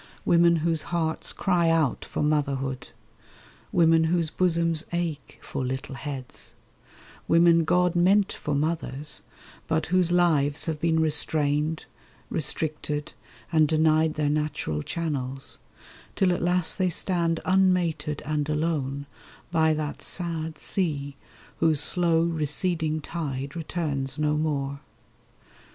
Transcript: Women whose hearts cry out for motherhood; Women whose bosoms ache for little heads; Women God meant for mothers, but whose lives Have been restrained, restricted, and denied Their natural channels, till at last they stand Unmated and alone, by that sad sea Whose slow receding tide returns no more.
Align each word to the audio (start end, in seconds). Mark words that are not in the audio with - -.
Women 0.25 0.55
whose 0.65 0.81
hearts 0.89 1.31
cry 1.31 1.69
out 1.69 2.05
for 2.05 2.23
motherhood; 2.23 2.89
Women 3.71 4.05
whose 4.05 4.31
bosoms 4.31 4.83
ache 4.91 5.37
for 5.43 5.63
little 5.63 5.93
heads; 5.93 6.55
Women 7.27 7.63
God 7.65 7.95
meant 7.95 8.33
for 8.33 8.55
mothers, 8.55 9.21
but 9.67 9.85
whose 9.93 10.11
lives 10.11 10.65
Have 10.65 10.81
been 10.81 10.99
restrained, 10.99 11.85
restricted, 12.31 13.13
and 13.51 13.67
denied 13.67 14.15
Their 14.15 14.31
natural 14.31 14.81
channels, 14.81 15.59
till 16.15 16.33
at 16.33 16.41
last 16.41 16.79
they 16.79 16.89
stand 16.89 17.39
Unmated 17.45 18.23
and 18.25 18.49
alone, 18.49 19.05
by 19.51 19.75
that 19.75 20.01
sad 20.01 20.57
sea 20.57 21.15
Whose 21.59 21.79
slow 21.79 22.23
receding 22.23 23.01
tide 23.01 23.55
returns 23.55 24.17
no 24.17 24.35
more. 24.35 24.79